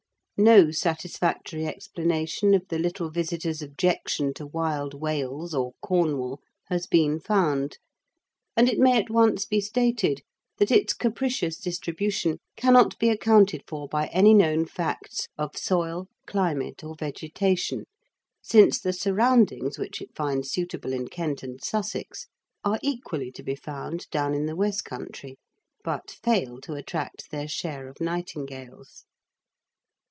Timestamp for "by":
13.87-14.07